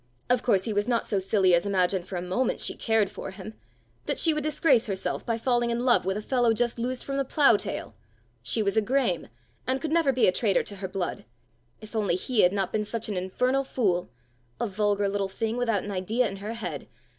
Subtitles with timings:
[0.31, 3.29] Of course he was not so silly as imagine for a moment she cared for
[3.29, 3.53] him!
[4.07, 7.17] that she would disgrace herself by falling in love with a fellow just loosed from
[7.17, 7.93] the plough tail!
[8.41, 9.27] She was a Graeme,
[9.67, 11.23] and could never be a traitor to her blood!
[11.81, 14.09] If only he had not been such an infernal fool!
[14.59, 16.87] A vulgar little thing without an idea in her head!